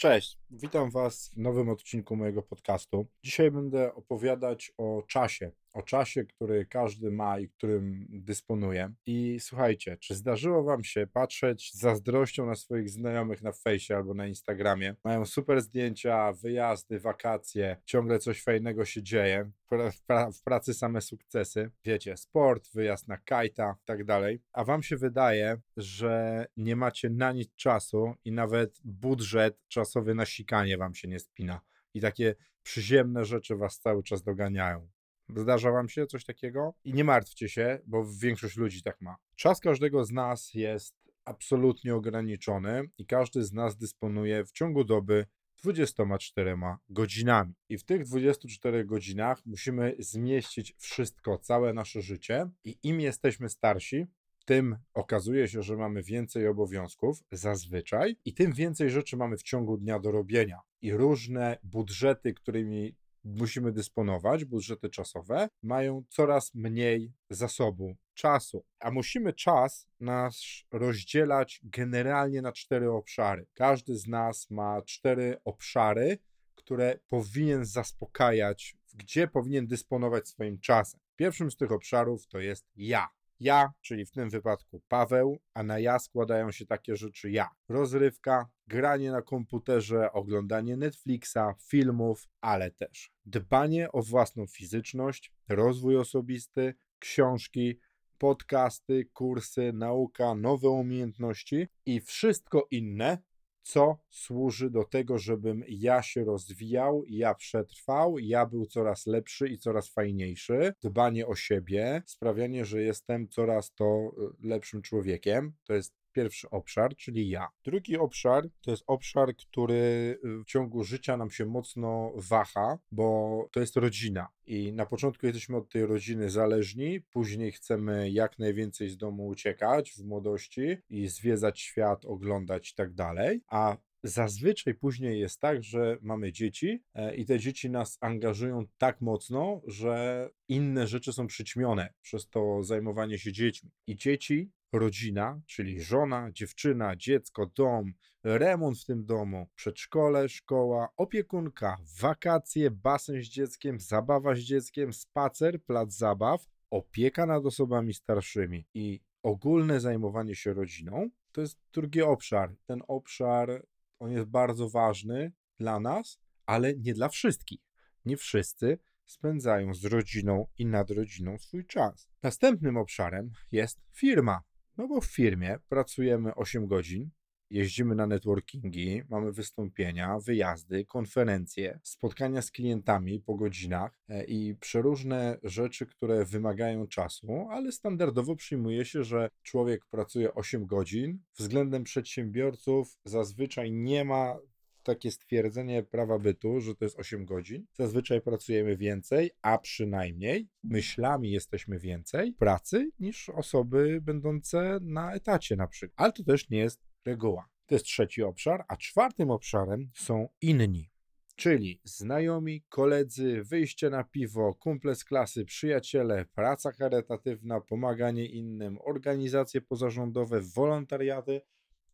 [0.00, 3.06] Cześć, witam Was w nowym odcinku mojego podcastu.
[3.24, 8.92] Dzisiaj będę opowiadać o czasie, o czasie, który każdy ma i którym dysponuje.
[9.06, 14.14] I słuchajcie, czy zdarzyło Wam się patrzeć z zazdrością na swoich znajomych na fejsie albo
[14.14, 14.94] na Instagramie?
[15.04, 19.50] Mają super zdjęcia, wyjazdy, wakacje, ciągle coś fajnego się dzieje.
[19.70, 21.70] W, w pracy same sukcesy.
[21.84, 24.42] Wiecie, sport, wyjazd na kajta, tak dalej.
[24.52, 30.26] A Wam się wydaje, że nie macie na nic czasu i nawet budżet czasowy na
[30.26, 31.60] sikanie Wam się nie spina.
[31.94, 34.88] I takie przyziemne rzeczy Was cały czas doganiają.
[35.36, 36.74] Zdarza wam się coś takiego?
[36.84, 39.16] I nie martwcie się, bo większość ludzi tak ma.
[39.36, 40.94] Czas każdego z nas jest
[41.24, 45.26] absolutnie ograniczony i każdy z nas dysponuje w ciągu doby
[45.62, 46.56] 24
[46.88, 47.54] godzinami.
[47.68, 52.50] I w tych 24 godzinach musimy zmieścić wszystko, całe nasze życie.
[52.64, 54.06] I im jesteśmy starsi,
[54.44, 59.76] tym okazuje się, że mamy więcej obowiązków zazwyczaj i tym więcej rzeczy mamy w ciągu
[59.76, 60.60] dnia do robienia.
[60.82, 69.32] I różne budżety, którymi musimy dysponować, budżety czasowe, mają coraz mniej zasobu czasu, a musimy
[69.32, 73.46] czas nasz rozdzielać generalnie na cztery obszary.
[73.54, 76.18] Każdy z nas ma cztery obszary,
[76.54, 81.00] które powinien zaspokajać, gdzie powinien dysponować swoim czasem.
[81.16, 83.08] Pierwszym z tych obszarów to jest ja.
[83.40, 87.48] Ja, czyli w tym wypadku Paweł, a na ja składają się takie rzeczy ja.
[87.68, 96.74] Rozrywka, granie na komputerze, oglądanie Netflixa, filmów, ale też dbanie o własną fizyczność, rozwój osobisty,
[96.98, 97.80] książki,
[98.18, 103.18] podcasty, kursy, nauka, nowe umiejętności i wszystko inne,
[103.62, 109.58] co służy do tego, żebym ja się rozwijał, ja przetrwał, ja był coraz lepszy i
[109.58, 110.72] coraz fajniejszy.
[110.82, 114.10] Dbanie o siebie, sprawianie, że jestem coraz to e,
[114.48, 115.52] lepszym człowiekiem.
[115.64, 117.48] To jest pierwszy obszar, czyli ja.
[117.64, 123.60] Drugi obszar to jest obszar, który w ciągu życia nam się mocno waha, bo to
[123.60, 124.28] jest rodzina.
[124.46, 129.92] I na początku jesteśmy od tej rodziny zależni, później chcemy jak najwięcej z domu uciekać
[129.92, 133.40] w młodości i zwiedzać świat, oglądać i tak dalej.
[133.48, 139.00] A Zazwyczaj później jest tak, że mamy dzieci e, i te dzieci nas angażują tak
[139.00, 143.70] mocno, że inne rzeczy są przyćmione przez to zajmowanie się dziećmi.
[143.86, 147.92] I dzieci rodzina, czyli żona, dziewczyna, dziecko, dom,
[148.24, 155.62] remont w tym domu, przedszkole, szkoła, opiekunka, wakacje, basen z dzieckiem, zabawa z dzieckiem, spacer,
[155.62, 161.10] plac zabaw, opieka nad osobami starszymi i ogólne zajmowanie się rodziną.
[161.32, 162.54] To jest drugi obszar.
[162.66, 163.66] Ten obszar,
[163.98, 167.60] on jest bardzo ważny dla nas, ale nie dla wszystkich.
[168.04, 172.08] Nie wszyscy spędzają z rodziną i nad rodziną swój czas.
[172.22, 174.40] Następnym obszarem jest firma.
[174.76, 177.10] No bo w firmie pracujemy 8 godzin,
[177.50, 185.38] jeździmy na networkingi, mamy wystąpienia, wyjazdy, konferencje, spotkania z klientami po godzinach e, i przeróżne
[185.42, 191.18] rzeczy, które wymagają czasu, ale standardowo przyjmuje się, że człowiek pracuje 8 godzin.
[191.36, 194.38] Względem przedsiębiorców zazwyczaj nie ma
[194.82, 197.66] takie stwierdzenie prawa bytu, że to jest 8 godzin.
[197.72, 205.66] Zazwyczaj pracujemy więcej, a przynajmniej myślami jesteśmy więcej pracy niż osoby będące na etacie na
[205.66, 205.94] przykład.
[205.96, 207.48] Ale to też nie jest reguła.
[207.66, 210.90] To jest trzeci obszar, a czwartym obszarem są inni.
[211.36, 219.60] Czyli znajomi, koledzy, wyjście na piwo, kumple z klasy, przyjaciele, praca charytatywna, pomaganie innym, organizacje
[219.60, 221.40] pozarządowe, wolontariaty,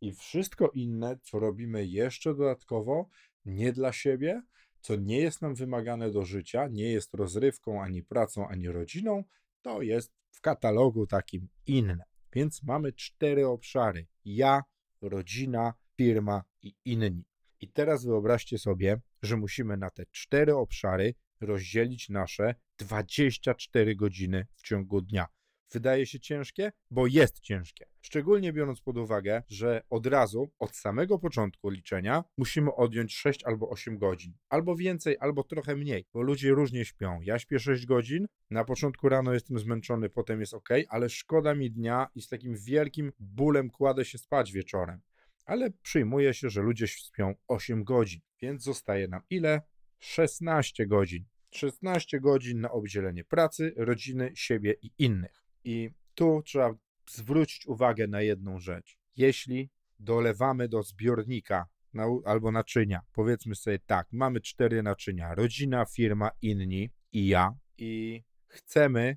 [0.07, 3.09] i wszystko inne, co robimy jeszcze dodatkowo,
[3.45, 4.43] nie dla siebie,
[4.81, 9.25] co nie jest nam wymagane do życia, nie jest rozrywką, ani pracą, ani rodziną,
[9.63, 12.05] to jest w katalogu takim inne.
[12.33, 14.63] Więc mamy cztery obszary: ja,
[15.01, 17.25] rodzina, firma i inni.
[17.61, 24.63] I teraz wyobraźcie sobie, że musimy na te cztery obszary rozdzielić nasze 24 godziny w
[24.63, 25.27] ciągu dnia
[25.73, 27.87] wydaje się ciężkie, bo jest ciężkie.
[28.01, 33.71] Szczególnie biorąc pod uwagę, że od razu, od samego początku liczenia, musimy odjąć 6 albo
[33.71, 34.35] 8 godzin.
[34.49, 37.21] Albo więcej, albo trochę mniej, bo ludzie różnie śpią.
[37.23, 41.71] Ja śpię 6 godzin, na początku rano jestem zmęczony, potem jest ok, ale szkoda mi
[41.71, 45.01] dnia i z takim wielkim bólem kładę się spać wieczorem.
[45.47, 49.63] Ale przyjmuje się, że ludzie śpią 8 godzin, więc zostaje nam ile?
[49.99, 51.25] 16 godzin.
[51.51, 55.46] 16 godzin na obdzielenie pracy, rodziny, siebie i innych.
[55.67, 56.75] I tu trzeba
[57.11, 58.99] zwrócić uwagę na jedną rzecz.
[59.17, 66.31] Jeśli dolewamy do zbiornika na, albo naczynia, powiedzmy sobie tak, mamy cztery naczynia: rodzina, firma,
[66.43, 69.17] inni i ja, i chcemy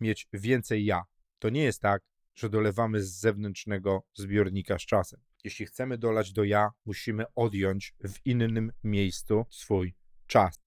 [0.00, 1.02] mieć więcej ja.
[1.38, 2.02] To nie jest tak,
[2.34, 5.20] że dolewamy z zewnętrznego zbiornika z czasem.
[5.44, 9.94] Jeśli chcemy dolać do ja, musimy odjąć w innym miejscu swój
[10.26, 10.60] czas.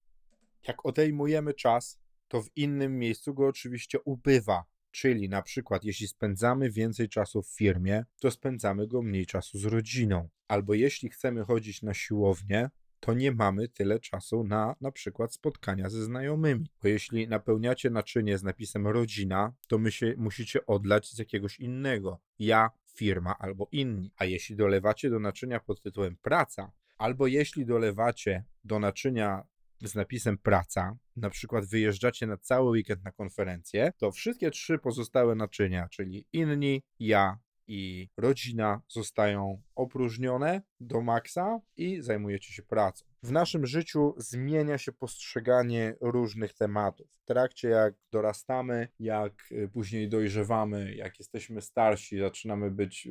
[0.68, 1.98] Jak odejmujemy czas,
[2.28, 4.64] to w innym miejscu go oczywiście ubywa.
[5.00, 9.64] Czyli na przykład, jeśli spędzamy więcej czasu w firmie, to spędzamy go mniej czasu z
[9.64, 10.28] rodziną.
[10.48, 15.88] Albo jeśli chcemy chodzić na siłownię, to nie mamy tyle czasu na na przykład spotkania
[15.88, 16.70] ze znajomymi.
[16.82, 22.20] Bo jeśli napełniacie naczynie z napisem rodzina, to my się musicie odlać z jakiegoś innego.
[22.38, 24.12] Ja, firma albo inni.
[24.16, 29.42] A jeśli dolewacie do naczynia pod tytułem praca, albo jeśli dolewacie do naczynia
[29.82, 35.34] z napisem praca, na przykład wyjeżdżacie na cały weekend na konferencję, to wszystkie trzy pozostałe
[35.34, 43.07] naczynia, czyli inni, ja i rodzina zostają opróżnione do maksa i zajmujecie się pracą.
[43.22, 47.06] W naszym życiu zmienia się postrzeganie różnych tematów.
[47.12, 53.08] W trakcie jak dorastamy, jak y, później dojrzewamy, jak jesteśmy starsi, zaczynamy być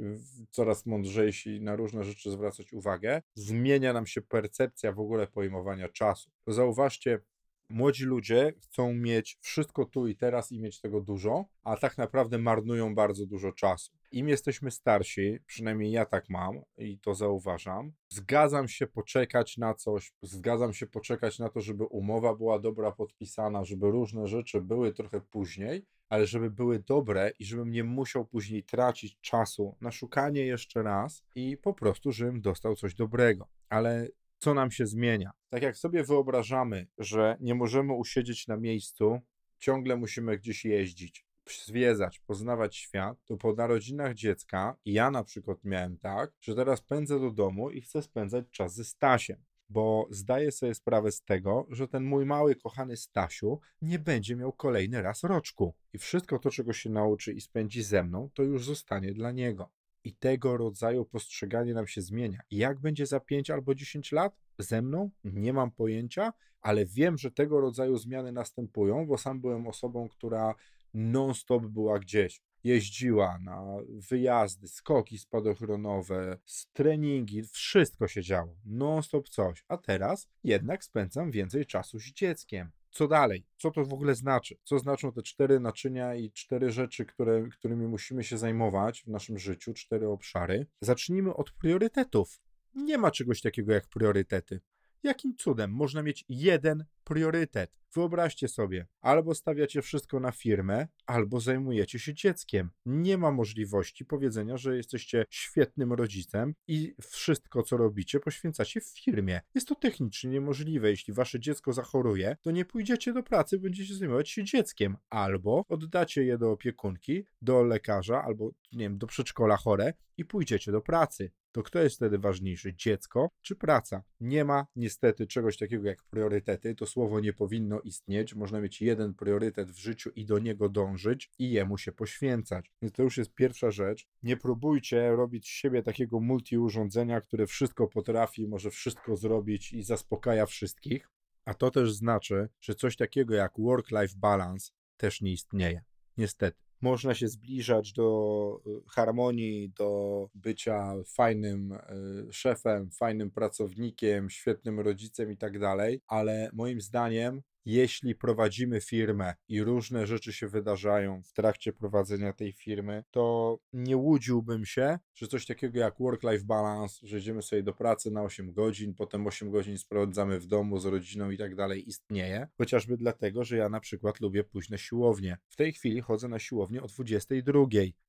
[0.51, 6.31] coraz mądrzejsi, na różne rzeczy zwracać uwagę, zmienia nam się percepcja w ogóle pojmowania czasu.
[6.47, 7.19] Zauważcie,
[7.69, 12.37] Młodzi ludzie chcą mieć wszystko tu i teraz i mieć tego dużo, a tak naprawdę
[12.37, 13.91] marnują bardzo dużo czasu.
[14.11, 20.13] Im jesteśmy starsi, przynajmniej ja tak mam i to zauważam, zgadzam się poczekać na coś,
[20.21, 25.21] zgadzam się poczekać na to, żeby umowa była dobra podpisana, żeby różne rzeczy były trochę
[25.21, 30.83] później, ale żeby były dobre i żebym nie musiał później tracić czasu na szukanie jeszcze
[30.83, 33.47] raz i po prostu, żebym dostał coś dobrego.
[33.69, 34.07] Ale
[34.39, 35.31] co nam się zmienia?
[35.49, 39.19] Tak jak sobie wyobrażamy, że nie możemy usiedzieć na miejscu,
[39.57, 41.25] ciągle musimy gdzieś jeździć,
[41.65, 47.19] zwiedzać, poznawać świat, to po narodzinach dziecka, ja na przykład miałem tak, że teraz pędzę
[47.19, 51.87] do domu i chcę spędzać czas ze Stasiem bo zdaję sobie sprawę z tego, że
[51.87, 55.73] ten mój mały, kochany Stasiu nie będzie miał kolejny raz roczku.
[55.93, 59.69] I wszystko to, czego się nauczy i spędzi ze mną, to już zostanie dla niego.
[60.07, 62.39] I tego rodzaju postrzeganie nam się zmienia.
[62.51, 64.35] Jak będzie za 5 albo 10 lat?
[64.59, 65.09] Ze mną?
[65.23, 70.55] Nie mam pojęcia, ale wiem, że tego rodzaju zmiany następują, bo sam byłem osobą, która
[70.93, 72.41] non-stop była gdzieś.
[72.63, 73.63] Jeździła na
[74.09, 76.37] wyjazdy, skoki spadochronowe,
[76.73, 78.55] treningi, wszystko się działo.
[78.65, 79.65] Non-stop coś.
[79.67, 82.71] A teraz jednak spędzam więcej czasu z dzieckiem.
[82.97, 83.45] Co dalej?
[83.57, 84.55] Co to w ogóle znaczy?
[84.63, 89.37] Co znaczą te cztery naczynia i cztery rzeczy, które, którymi musimy się zajmować w naszym
[89.37, 90.67] życiu, cztery obszary?
[90.81, 92.39] Zacznijmy od priorytetów.
[92.75, 94.61] Nie ma czegoś takiego jak priorytety.
[95.03, 97.77] Jakim cudem można mieć jeden priorytet?
[97.95, 102.69] Wyobraźcie sobie, albo stawiacie wszystko na firmę, albo zajmujecie się dzieckiem.
[102.85, 109.41] Nie ma możliwości powiedzenia, że jesteście świetnym rodzicem i wszystko, co robicie, poświęcacie w firmie.
[109.55, 110.89] Jest to technicznie niemożliwe.
[110.89, 116.23] Jeśli wasze dziecko zachoruje, to nie pójdziecie do pracy, będziecie zajmować się dzieckiem, albo oddacie
[116.23, 121.31] je do opiekunki, do lekarza, albo nie wiem, do przedszkola chore i pójdziecie do pracy
[121.57, 124.03] to kto jest wtedy ważniejszy, dziecko czy praca?
[124.19, 126.75] Nie ma niestety czegoś takiego jak priorytety.
[126.75, 128.35] To słowo nie powinno istnieć.
[128.35, 132.71] Można mieć jeden priorytet w życiu i do niego dążyć i jemu się poświęcać.
[132.81, 134.07] Więc to już jest pierwsza rzecz.
[134.23, 140.45] Nie próbujcie robić z siebie takiego multiurządzenia, które wszystko potrafi, może wszystko zrobić i zaspokaja
[140.45, 141.09] wszystkich.
[141.45, 145.81] A to też znaczy, że coś takiego jak work-life balance też nie istnieje.
[146.17, 154.79] Niestety można się zbliżać do y, harmonii, do bycia fajnym y, szefem, fajnym pracownikiem, świetnym
[154.79, 161.21] rodzicem i tak dalej, ale moim zdaniem jeśli prowadzimy firmę i różne rzeczy się wydarzają
[161.23, 167.07] w trakcie prowadzenia tej firmy, to nie łudziłbym się, że coś takiego jak work-life balance,
[167.07, 170.85] że idziemy sobie do pracy na 8 godzin, potem 8 godzin sprawdzamy w domu z
[170.85, 172.47] rodziną i tak dalej, istnieje.
[172.57, 175.37] Chociażby dlatego, że ja na przykład lubię pójść na siłownię.
[175.49, 177.59] W tej chwili chodzę na siłownię o 22.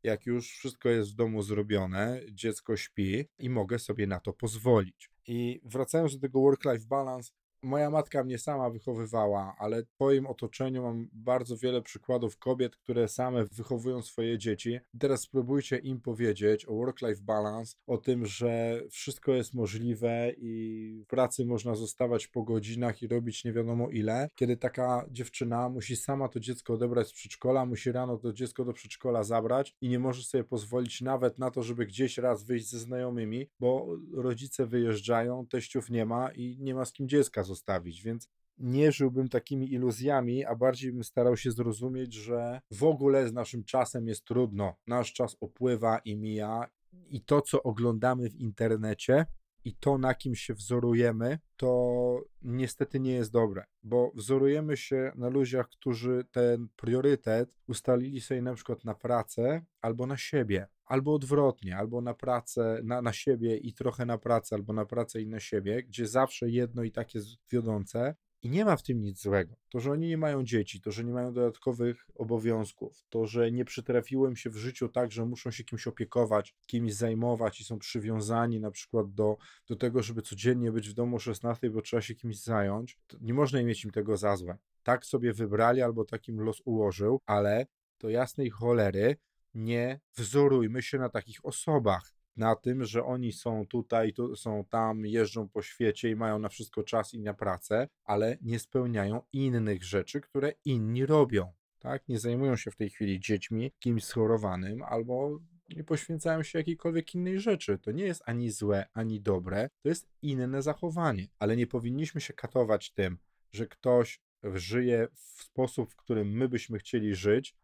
[0.02, 5.10] Jak już wszystko jest w domu zrobione, dziecko śpi i mogę sobie na to pozwolić.
[5.26, 10.82] I wracając do tego work-life balance, moja matka mnie sama wychowywała, ale w swoim otoczeniu
[10.82, 14.78] mam bardzo wiele przykładów kobiet, które same wychowują swoje dzieci.
[14.98, 21.06] Teraz spróbujcie im powiedzieć o work-life balance, o tym, że wszystko jest możliwe i w
[21.06, 26.28] pracy można zostawać po godzinach i robić nie wiadomo ile, kiedy taka dziewczyna musi sama
[26.28, 30.22] to dziecko odebrać z przedszkola, musi rano to dziecko do przedszkola zabrać i nie może
[30.22, 35.90] sobie pozwolić nawet na to, żeby gdzieś raz wyjść ze znajomymi, bo rodzice wyjeżdżają, teściów
[35.90, 38.28] nie ma i nie ma z kim dziecka zostawić, więc
[38.58, 43.64] nie żyłbym takimi iluzjami, a bardziej bym starał się zrozumieć, że w ogóle z naszym
[43.64, 44.74] czasem jest trudno.
[44.86, 46.68] Nasz czas opływa i mija,
[47.10, 49.26] i to, co oglądamy w internecie,
[49.64, 55.28] i to, na kim się wzorujemy, to niestety nie jest dobre, bo wzorujemy się na
[55.28, 61.76] ludziach, którzy ten priorytet ustalili sobie na przykład na pracę albo na siebie, albo odwrotnie,
[61.76, 65.40] albo na pracę, na, na siebie i trochę na pracę, albo na pracę i na
[65.40, 68.14] siebie, gdzie zawsze jedno i tak jest wiodące.
[68.42, 69.56] I nie ma w tym nic złego.
[69.68, 73.64] To, że oni nie mają dzieci, to, że nie mają dodatkowych obowiązków, to, że nie
[73.64, 77.78] przytrafiło im się w życiu tak, że muszą się kimś opiekować, kimś zajmować i są
[77.78, 79.36] przywiązani na przykład do,
[79.68, 83.34] do tego, żeby codziennie być w domu o 16, bo trzeba się kimś zająć, nie
[83.34, 84.58] można mieć im tego za złe.
[84.82, 87.66] Tak sobie wybrali albo takim los ułożył, ale
[87.98, 89.16] to jasnej cholery
[89.54, 95.06] nie wzorujmy się na takich osobach na tym, że oni są tutaj, tu, są tam,
[95.06, 99.84] jeżdżą po świecie i mają na wszystko czas i na pracę, ale nie spełniają innych
[99.84, 101.52] rzeczy, które inni robią.
[101.78, 102.08] Tak?
[102.08, 107.40] Nie zajmują się w tej chwili dziećmi, kimś schorowanym albo nie poświęcają się jakiejkolwiek innej
[107.40, 107.78] rzeczy.
[107.78, 112.32] To nie jest ani złe, ani dobre, to jest inne zachowanie, ale nie powinniśmy się
[112.32, 113.18] katować tym,
[113.52, 114.20] że ktoś
[114.54, 117.54] żyje w sposób, w którym my byśmy chcieli żyć,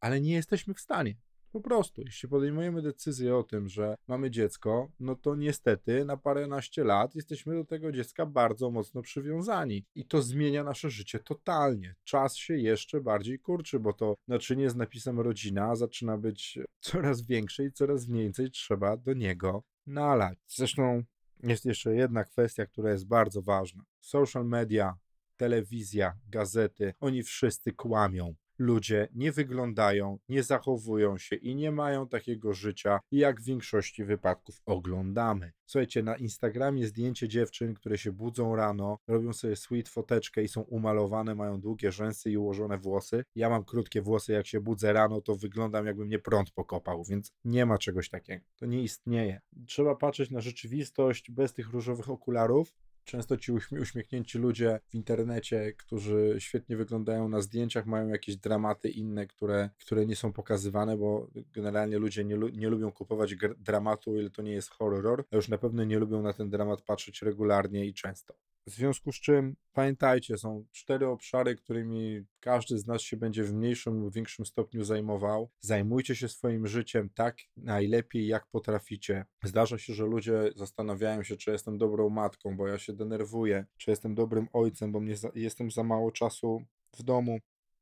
[0.00, 1.16] ale nie jesteśmy w stanie.
[1.52, 6.84] Po prostu, jeśli podejmujemy decyzję o tym, że mamy dziecko, no to niestety na paręnaście
[6.84, 11.94] lat jesteśmy do tego dziecka bardzo mocno przywiązani i to zmienia nasze życie totalnie.
[12.04, 17.64] Czas się jeszcze bardziej kurczy, bo to naczynie z napisem rodzina zaczyna być coraz większe
[17.64, 20.38] i coraz więcej trzeba do niego nalać.
[20.46, 21.02] Zresztą
[21.42, 23.84] jest jeszcze jedna kwestia, która jest bardzo ważna.
[24.00, 24.94] Social media,
[25.36, 32.54] telewizja, gazety, oni wszyscy kłamią ludzie nie wyglądają, nie zachowują się i nie mają takiego
[32.54, 35.52] życia, jak w większości wypadków oglądamy.
[35.66, 40.60] Słuchajcie, na Instagramie zdjęcie dziewczyn, które się budzą rano, robią sobie sweet foteczkę i są
[40.60, 43.24] umalowane, mają długie rzęsy i ułożone włosy.
[43.34, 47.32] Ja mam krótkie włosy, jak się budzę rano, to wyglądam jakby mnie prąd pokopał, więc
[47.44, 48.44] nie ma czegoś takiego.
[48.56, 49.40] To nie istnieje.
[49.66, 52.74] Trzeba patrzeć na rzeczywistość bez tych różowych okularów
[53.04, 59.26] Często ci uśmiechnięci ludzie w internecie, którzy świetnie wyglądają na zdjęciach, mają jakieś dramaty inne,
[59.26, 64.42] które, które nie są pokazywane, bo generalnie ludzie nie, nie lubią kupować dramatu, ile to
[64.42, 67.94] nie jest horror, a już na pewno nie lubią na ten dramat patrzeć regularnie i
[67.94, 68.34] często.
[68.70, 73.52] W związku z czym pamiętajcie, są cztery obszary, którymi każdy z nas się będzie w
[73.52, 75.50] mniejszym lub większym stopniu zajmował.
[75.60, 79.24] Zajmujcie się swoim życiem tak najlepiej, jak potraficie.
[79.44, 83.90] Zdarza się, że ludzie zastanawiają się, czy jestem dobrą matką, bo ja się denerwuję, czy
[83.90, 86.62] jestem dobrym ojcem, bo mnie za, jestem za mało czasu
[86.96, 87.38] w domu.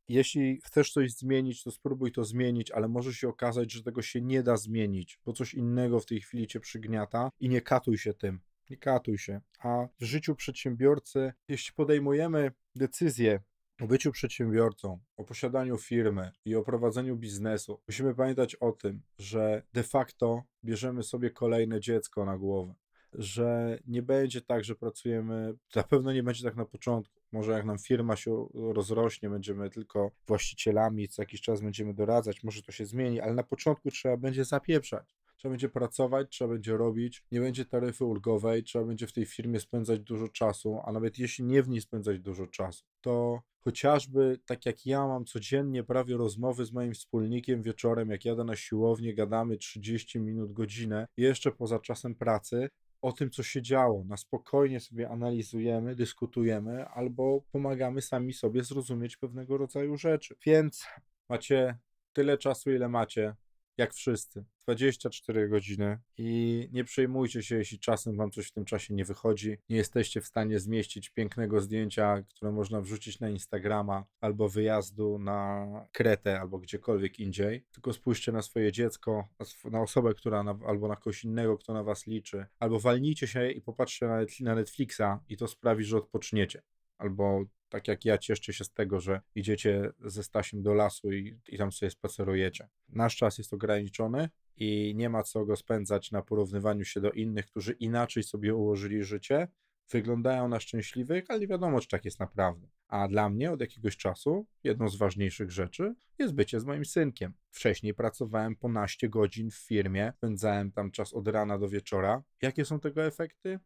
[0.08, 4.20] Jeśli chcesz coś zmienić, to spróbuj to zmienić, ale może się okazać, że tego się
[4.20, 8.14] nie da zmienić, bo coś innego w tej chwili cię przygniata i nie katuj się
[8.14, 8.40] tym.
[8.70, 9.40] Nie katuj się.
[9.58, 13.40] A w życiu przedsiębiorcy, jeśli podejmujemy decyzję
[13.80, 19.62] o byciu przedsiębiorcą, o posiadaniu firmy i o prowadzeniu biznesu, musimy pamiętać o tym, że
[19.72, 22.74] de facto bierzemy sobie kolejne dziecko na głowę.
[23.12, 27.20] Że nie będzie tak, że pracujemy, na pewno nie będzie tak na początku.
[27.32, 32.62] Może jak nam firma się rozrośnie, będziemy tylko właścicielami, co jakiś czas będziemy doradzać, może
[32.62, 37.24] to się zmieni, ale na początku trzeba będzie zapieprzać trzeba będzie pracować, trzeba będzie robić,
[37.32, 41.44] nie będzie taryfy ulgowej, trzeba będzie w tej firmie spędzać dużo czasu, a nawet jeśli
[41.44, 46.64] nie w niej spędzać dużo czasu, to chociażby tak jak ja mam codziennie prawie rozmowy
[46.64, 52.14] z moim wspólnikiem wieczorem, jak jadę na siłownię, gadamy 30 minut, godzinę, jeszcze poza czasem
[52.14, 52.68] pracy,
[53.02, 54.04] o tym, co się działo.
[54.04, 60.36] Na spokojnie sobie analizujemy, dyskutujemy albo pomagamy sami sobie zrozumieć pewnego rodzaju rzeczy.
[60.46, 60.86] Więc
[61.28, 61.78] macie
[62.12, 63.34] tyle czasu, ile macie
[63.78, 64.44] jak wszyscy.
[64.62, 69.58] 24 godziny i nie przejmujcie się, jeśli czasem wam coś w tym czasie nie wychodzi.
[69.68, 75.66] Nie jesteście w stanie zmieścić pięknego zdjęcia, które można wrzucić na Instagrama albo wyjazdu na
[75.92, 77.64] Kretę albo gdziekolwiek indziej.
[77.72, 79.28] Tylko spójrzcie na swoje dziecko,
[79.64, 82.46] na osobę, która na, albo na kogoś innego, kto na was liczy.
[82.58, 84.06] Albo walnijcie się i popatrzcie
[84.40, 86.62] na Netflixa i to sprawi, że odpoczniecie.
[86.98, 91.38] Albo tak jak ja cieszcie się z tego, że idziecie ze Stasiem do lasu i,
[91.48, 92.68] i tam sobie spacerujecie.
[92.88, 97.46] Nasz czas jest ograniczony i nie ma co go spędzać na porównywaniu się do innych,
[97.46, 99.48] którzy inaczej sobie ułożyli życie,
[99.90, 102.68] wyglądają na szczęśliwych, ale nie wiadomo, czy tak jest naprawdę.
[102.88, 107.34] A dla mnie od jakiegoś czasu jedną z ważniejszych rzeczy jest bycie z moim synkiem.
[107.50, 112.22] Wcześniej pracowałem po naście godzin w firmie, spędzałem tam czas od rana do wieczora.
[112.42, 113.58] Jakie są tego efekty?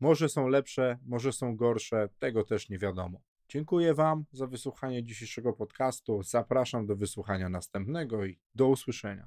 [0.00, 3.20] Może są lepsze, może są gorsze, tego też nie wiadomo.
[3.48, 6.22] Dziękuję Wam za wysłuchanie dzisiejszego podcastu.
[6.22, 9.24] Zapraszam do wysłuchania następnego i do usłyszenia.